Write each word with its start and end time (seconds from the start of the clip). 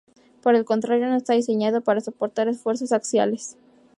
Por 0.41 0.55
el 0.55 0.65
contrario 0.65 1.05
no 1.07 1.15
está 1.15 1.35
diseñado 1.35 1.81
para 1.81 2.01
soportar 2.01 2.47
esfuerzos 2.47 2.91
axiales. 2.91 3.55